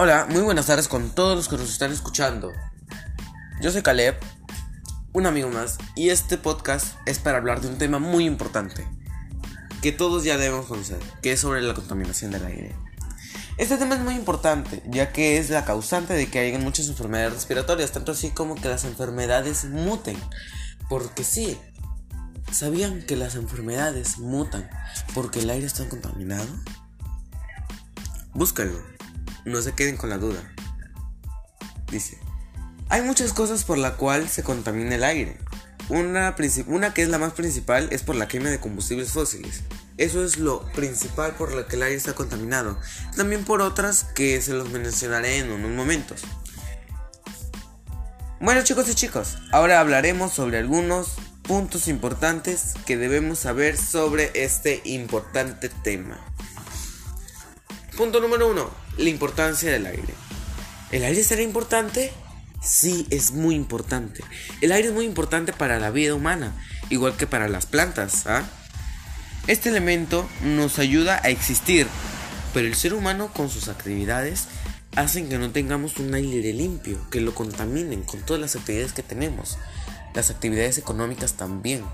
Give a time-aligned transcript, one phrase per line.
[0.00, 2.52] Hola, muy buenas tardes con todos los que nos están escuchando.
[3.60, 4.14] Yo soy Caleb,
[5.12, 8.86] un amigo más, y este podcast es para hablar de un tema muy importante
[9.82, 12.76] que todos ya debemos conocer, que es sobre la contaminación del aire.
[13.56, 17.32] Este tema es muy importante, ya que es la causante de que haya muchas enfermedades
[17.32, 20.16] respiratorias, tanto así como que las enfermedades muten.
[20.88, 21.58] Porque sí,
[22.52, 24.70] ¿sabían que las enfermedades mutan
[25.12, 26.46] porque el aire está contaminado?
[28.32, 28.80] Búscalo,
[29.48, 30.40] no se queden con la duda.
[31.90, 32.18] Dice,
[32.88, 35.38] hay muchas cosas por la cual se contamina el aire.
[35.88, 36.34] Una,
[36.66, 39.62] una que es la más principal es por la quema de combustibles fósiles.
[39.96, 42.78] Eso es lo principal por lo que el aire está contaminado.
[43.16, 46.22] También por otras que se los mencionaré en unos momentos.
[48.40, 54.80] Bueno chicos y chicos, ahora hablaremos sobre algunos puntos importantes que debemos saber sobre este
[54.84, 56.20] importante tema.
[57.96, 60.14] Punto número uno, la importancia del aire.
[60.90, 62.12] ¿El aire será importante?
[62.62, 64.24] Sí, es muy importante.
[64.60, 66.54] El aire es muy importante para la vida humana,
[66.90, 68.26] igual que para las plantas.
[68.26, 68.44] ¿ah?
[69.46, 71.86] Este elemento nos ayuda a existir,
[72.52, 74.48] pero el ser humano con sus actividades
[74.96, 79.02] hacen que no tengamos un aire limpio, que lo contaminen con todas las actividades que
[79.02, 79.58] tenemos.
[80.14, 81.84] Las actividades económicas también.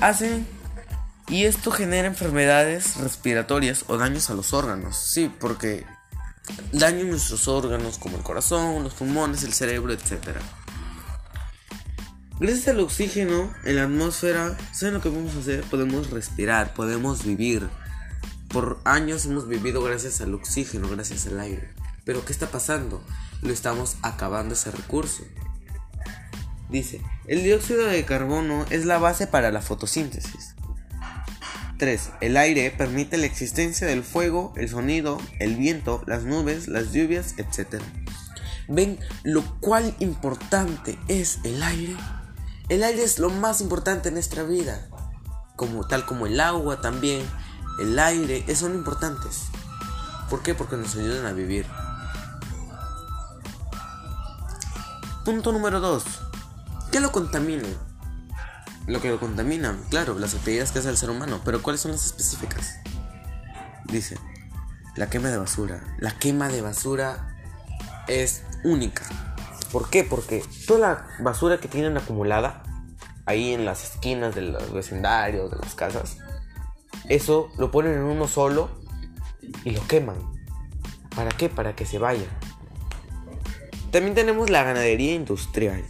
[0.00, 0.46] Hacen
[1.28, 4.96] y esto genera enfermedades respiratorias o daños a los órganos.
[4.96, 5.84] Sí, porque
[6.72, 10.38] dañan nuestros órganos como el corazón, los pulmones, el cerebro, etc.
[12.38, 15.64] Gracias al oxígeno en la atmósfera, ¿saben lo que podemos hacer?
[15.64, 17.68] Podemos respirar, podemos vivir.
[18.48, 21.70] Por años hemos vivido gracias al oxígeno, gracias al aire.
[22.04, 23.02] Pero ¿qué está pasando?
[23.42, 25.24] Lo estamos acabando ese recurso.
[26.68, 30.45] Dice, el dióxido de carbono es la base para la fotosíntesis.
[31.78, 32.10] 3.
[32.20, 37.34] El aire permite la existencia del fuego, el sonido, el viento, las nubes, las lluvias,
[37.38, 37.82] etc.
[38.68, 41.96] ¿Ven lo cual importante es el aire?
[42.68, 44.88] El aire es lo más importante en nuestra vida.
[45.54, 47.24] Como, tal como el agua también,
[47.80, 49.42] el aire, son importantes.
[50.30, 50.54] ¿Por qué?
[50.54, 51.66] Porque nos ayudan a vivir.
[55.24, 56.04] Punto número 2.
[56.90, 57.68] ¿Qué lo contamina?
[58.86, 61.92] Lo que lo contamina, claro, las actividades que hace el ser humano, pero ¿cuáles son
[61.92, 62.78] las específicas?
[63.84, 64.16] Dice,
[64.96, 65.82] la quema de basura.
[65.98, 67.36] La quema de basura
[68.08, 69.04] es única.
[69.72, 70.04] ¿Por qué?
[70.04, 72.62] Porque toda la basura que tienen acumulada
[73.26, 76.18] ahí en las esquinas de los vecindarios, de las casas,
[77.08, 78.70] eso lo ponen en uno solo
[79.64, 80.16] y lo queman.
[81.14, 81.48] ¿Para qué?
[81.48, 82.26] Para que se vaya.
[83.90, 85.84] También tenemos la ganadería industrial.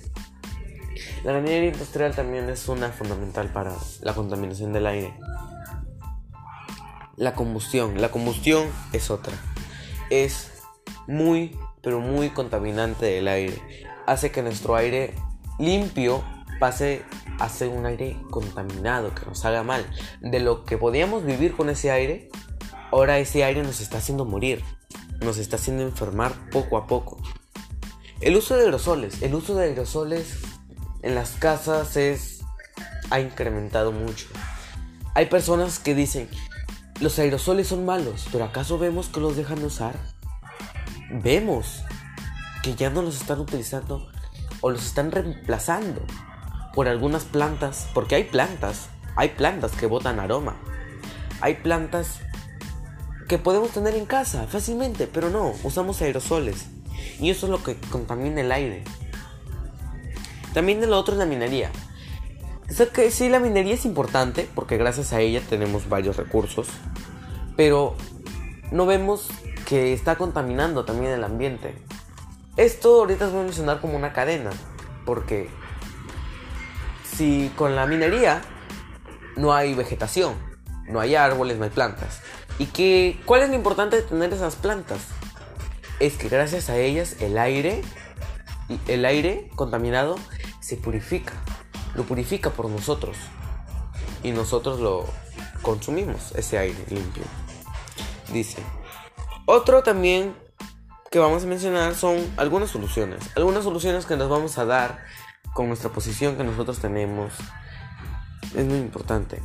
[1.24, 5.14] La ganadería industrial también es una fundamental para la contaminación del aire.
[7.16, 8.00] La combustión.
[8.00, 9.32] La combustión es otra.
[10.10, 10.52] Es
[11.06, 13.60] muy, pero muy contaminante del aire.
[14.06, 15.14] Hace que nuestro aire
[15.58, 16.22] limpio
[16.60, 17.02] pase
[17.38, 19.86] a ser un aire contaminado, que nos haga mal.
[20.20, 22.28] De lo que podíamos vivir con ese aire,
[22.90, 24.62] ahora ese aire nos está haciendo morir.
[25.20, 27.18] Nos está haciendo enfermar poco a poco.
[28.20, 29.22] El uso de aerosoles.
[29.22, 30.38] El uso de aerosoles
[31.06, 32.40] en las casas es
[33.10, 34.26] ha incrementado mucho.
[35.14, 36.28] Hay personas que dicen,
[37.00, 39.94] los aerosoles son malos, pero ¿acaso vemos que los dejan usar?
[41.08, 41.84] Vemos
[42.64, 44.10] que ya no los están utilizando
[44.60, 46.02] o los están reemplazando
[46.74, 50.56] por algunas plantas, porque hay plantas, hay plantas que botan aroma.
[51.40, 52.18] Hay plantas
[53.28, 56.66] que podemos tener en casa fácilmente, pero no, usamos aerosoles.
[57.20, 58.82] Y eso es lo que contamina el aire.
[60.56, 61.70] También de lo otro es la minería.
[62.70, 66.68] Sé que sí, la minería es importante porque gracias a ella tenemos varios recursos,
[67.58, 67.94] pero
[68.72, 69.28] no vemos
[69.66, 71.74] que está contaminando también el ambiente.
[72.56, 74.48] Esto ahorita se va a mencionar como una cadena,
[75.04, 75.50] porque
[77.14, 78.40] si con la minería
[79.36, 80.36] no hay vegetación,
[80.88, 82.22] no hay árboles, no hay plantas.
[82.58, 85.00] ¿Y que, cuál es lo importante de tener esas plantas?
[86.00, 87.82] Es que gracias a ellas el aire,
[88.88, 90.16] el aire contaminado
[90.66, 91.32] se purifica,
[91.94, 93.16] lo purifica por nosotros
[94.24, 95.06] y nosotros lo
[95.62, 97.22] consumimos, ese aire limpio.
[98.32, 98.60] Dice,
[99.44, 100.34] otro también
[101.08, 105.04] que vamos a mencionar son algunas soluciones, algunas soluciones que nos vamos a dar
[105.54, 107.32] con nuestra posición que nosotros tenemos.
[108.56, 109.40] Es muy importante.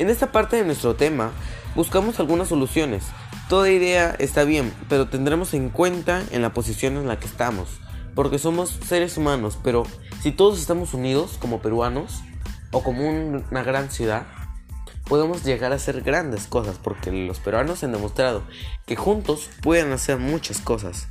[0.00, 1.30] En esta parte de nuestro tema
[1.76, 3.04] buscamos algunas soluciones.
[3.48, 7.78] Toda idea está bien, pero tendremos en cuenta en la posición en la que estamos
[8.14, 9.84] porque somos seres humanos, pero
[10.22, 12.22] si todos estamos unidos como peruanos
[12.72, 14.26] o como una gran ciudad,
[15.04, 18.42] podemos llegar a hacer grandes cosas porque los peruanos han demostrado
[18.86, 21.08] que juntos pueden hacer muchas cosas.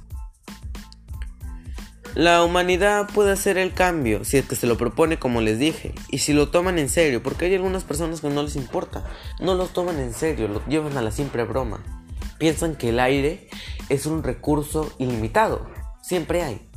[2.15, 5.95] La humanidad puede hacer el cambio si es que se lo propone como les dije
[6.09, 9.03] y si lo toman en serio, porque hay algunas personas que no les importa,
[9.39, 11.83] no lo toman en serio, lo llevan a la simple broma.
[12.37, 13.49] Piensan que el aire
[13.89, 15.67] es un recurso ilimitado,
[16.03, 16.72] siempre hay.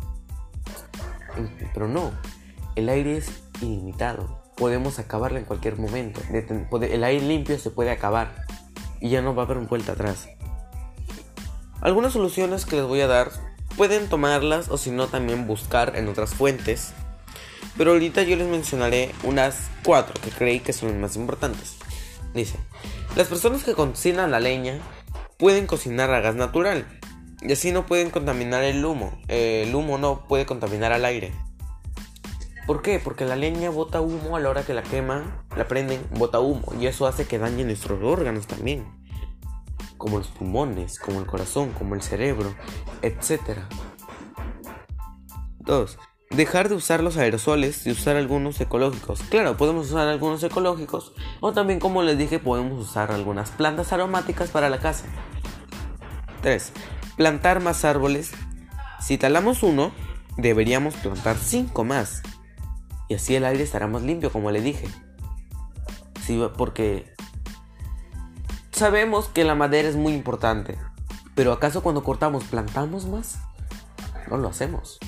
[1.74, 2.12] Pero no,
[2.74, 3.30] el aire es
[3.60, 6.20] ilimitado, podemos acabarlo en cualquier momento.
[6.30, 8.46] El aire limpio se puede acabar
[9.00, 10.28] y ya no va a haber vuelta atrás.
[11.80, 13.30] Algunas soluciones que les voy a dar
[13.76, 16.94] Pueden tomarlas o si no también buscar en otras fuentes.
[17.76, 21.76] Pero ahorita yo les mencionaré unas cuatro que creí que son las más importantes.
[22.32, 22.58] Dice,
[23.16, 24.78] las personas que cocinan la leña
[25.36, 26.86] pueden cocinar a gas natural
[27.40, 29.12] y así no pueden contaminar el humo.
[29.28, 31.32] el humo no puede contaminar al aire.
[32.66, 33.00] ¿Por qué?
[33.02, 36.72] Porque la leña bota humo a la hora que la quema, la prenden, bota humo
[36.80, 38.84] y eso hace que dañe nuestros órganos también
[39.96, 42.54] como los pulmones, como el corazón, como el cerebro,
[43.02, 43.58] etc.
[45.60, 45.98] 2.
[46.30, 49.20] Dejar de usar los aerosoles y usar algunos ecológicos.
[49.30, 54.50] Claro, podemos usar algunos ecológicos o también como les dije podemos usar algunas plantas aromáticas
[54.50, 55.06] para la casa.
[56.42, 56.72] 3.
[57.16, 58.32] Plantar más árboles.
[59.00, 59.92] Si talamos uno,
[60.36, 62.22] deberíamos plantar 5 más.
[63.08, 64.88] Y así el aire estará más limpio, como le dije.
[66.26, 67.16] Sí, porque
[68.76, 70.76] Sabemos que la madera es muy importante,
[71.34, 73.38] pero ¿acaso cuando cortamos plantamos más?
[74.28, 74.98] No lo hacemos.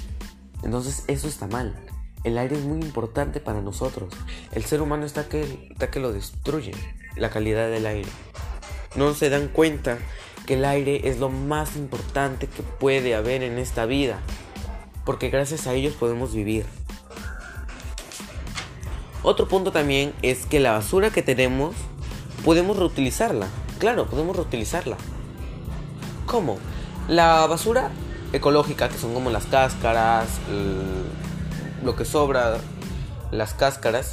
[0.62, 1.78] Entonces eso está mal.
[2.25, 4.14] El aire es muy importante para nosotros.
[4.52, 6.72] El ser humano está que, está que lo destruye,
[7.14, 8.08] la calidad del aire.
[8.96, 9.99] No se dan cuenta
[10.48, 14.18] que el aire es lo más importante que puede haber en esta vida,
[15.04, 16.64] porque gracias a ellos podemos vivir.
[19.22, 21.74] Otro punto también es que la basura que tenemos
[22.46, 23.46] podemos reutilizarla.
[23.78, 24.96] Claro, podemos reutilizarla.
[26.24, 26.56] ¿Cómo?
[27.08, 27.90] La basura
[28.32, 30.28] ecológica, que son como las cáscaras,
[31.84, 32.56] lo que sobra,
[33.32, 34.12] las cáscaras,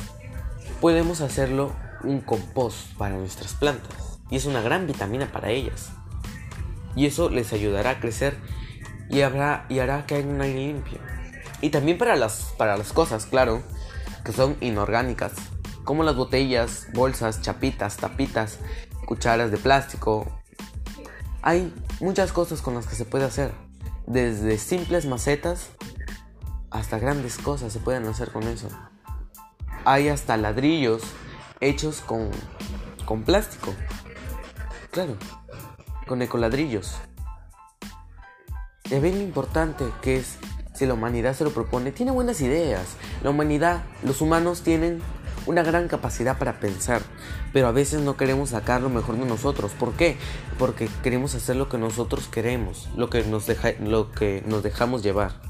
[0.81, 1.71] podemos hacerlo
[2.03, 4.19] un compost para nuestras plantas.
[4.29, 5.91] Y es una gran vitamina para ellas.
[6.95, 8.37] Y eso les ayudará a crecer
[9.09, 10.99] y, habrá, y hará que haya un aire limpio.
[11.61, 13.61] Y también para las, para las cosas, claro,
[14.23, 15.33] que son inorgánicas
[15.85, 18.57] como las botellas, bolsas, chapitas, tapitas,
[19.05, 20.25] cucharas de plástico.
[21.41, 21.71] Hay
[22.01, 23.53] muchas cosas con las que se puede hacer.
[24.07, 25.69] Desde simples macetas
[26.71, 28.67] hasta grandes cosas se pueden hacer con eso.
[29.85, 31.03] Hay hasta ladrillos
[31.61, 32.31] hechos con,
[33.05, 33.73] con plástico.
[34.91, 35.17] Claro,
[36.07, 36.95] con ecoladrillos.
[38.89, 40.37] Ven lo importante que es
[40.73, 41.91] si la humanidad se lo propone.
[41.91, 42.85] Tiene buenas ideas.
[43.23, 45.01] La humanidad, los humanos tienen
[45.45, 47.01] una gran capacidad para pensar,
[47.53, 49.71] pero a veces no queremos sacar lo mejor de nosotros.
[49.71, 50.17] ¿Por qué?
[50.57, 55.03] Porque queremos hacer lo que nosotros queremos, lo que nos, deja, lo que nos dejamos
[55.03, 55.41] llevar.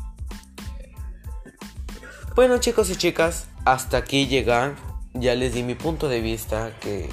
[2.36, 4.76] Bueno chicos y chicas, hasta aquí llega.
[5.14, 7.10] Ya les di mi punto de vista que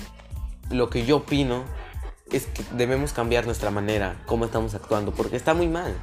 [0.71, 1.65] lo que yo opino
[2.33, 5.95] es que debemos cambiar nuestra manera, cómo estamos actuando, porque está muy mal.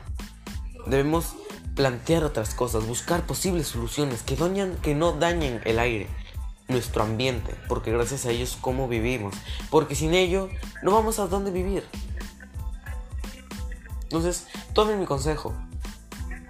[0.85, 1.35] Debemos
[1.75, 4.37] plantear otras cosas, buscar posibles soluciones que,
[4.81, 6.07] que no dañen el aire,
[6.67, 9.33] nuestro ambiente, porque gracias a ellos cómo vivimos,
[9.69, 10.49] porque sin ello
[10.83, 11.83] no vamos a dónde vivir.
[14.03, 15.53] Entonces, tomen mi consejo,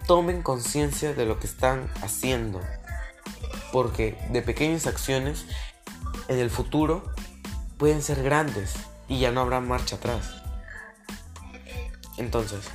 [0.07, 2.59] tomen conciencia de lo que están haciendo,
[3.71, 5.45] porque de pequeñas acciones
[6.27, 7.03] en el futuro
[7.77, 8.73] pueden ser grandes
[9.09, 10.41] y ya no habrá marcha atrás.
[12.17, 12.65] Entonces,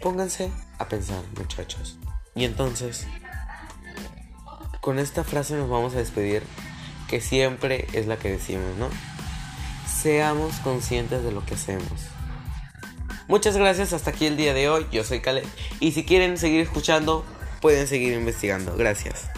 [0.00, 1.98] pónganse a pensar, muchachos.
[2.34, 3.06] Y entonces,
[4.80, 6.42] con esta frase nos vamos a despedir,
[7.08, 8.88] que siempre es la que decimos, ¿no?
[9.86, 12.08] Seamos conscientes de lo que hacemos.
[13.26, 14.86] Muchas gracias, hasta aquí el día de hoy.
[14.92, 15.44] Yo soy Caleb.
[15.80, 17.24] Y si quieren seguir escuchando,
[17.60, 18.76] pueden seguir investigando.
[18.76, 19.28] Gracias.